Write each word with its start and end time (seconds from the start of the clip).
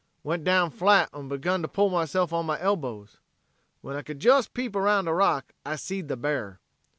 Went 0.23 0.43
down 0.43 0.71
flat 0.71 1.11
en 1.13 1.27
begun 1.29 1.61
to 1.61 1.67
pull 1.67 1.91
myself 1.91 2.33
on 2.33 2.47
my 2.47 2.59
elbows. 2.59 3.19
When 3.81 3.95
I 3.95 4.01
could 4.01 4.23
jes 4.25 4.47
peep 4.47 4.75
around 4.75 5.07
a 5.07 5.13
rock 5.13 5.53
I 5.63 5.75
seed 5.75 6.07
the 6.07 6.17
bear. 6.17 6.59